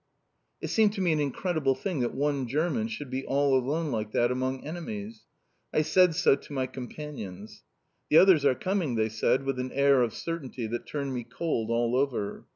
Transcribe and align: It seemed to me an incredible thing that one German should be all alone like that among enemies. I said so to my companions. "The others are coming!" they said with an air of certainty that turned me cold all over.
It 0.61 0.69
seemed 0.69 0.93
to 0.93 1.01
me 1.01 1.11
an 1.11 1.19
incredible 1.19 1.75
thing 1.75 1.99
that 1.99 2.15
one 2.15 2.47
German 2.47 2.87
should 2.87 3.11
be 3.11 3.23
all 3.23 3.55
alone 3.55 3.91
like 3.91 4.13
that 4.13 4.31
among 4.31 4.65
enemies. 4.65 5.25
I 5.71 5.83
said 5.83 6.15
so 6.15 6.35
to 6.35 6.53
my 6.53 6.65
companions. 6.65 7.61
"The 8.09 8.17
others 8.17 8.43
are 8.43 8.55
coming!" 8.55 8.95
they 8.95 9.09
said 9.09 9.43
with 9.45 9.59
an 9.59 9.71
air 9.71 10.01
of 10.01 10.15
certainty 10.15 10.65
that 10.65 10.87
turned 10.87 11.13
me 11.13 11.23
cold 11.23 11.69
all 11.69 11.95
over. 11.95 12.47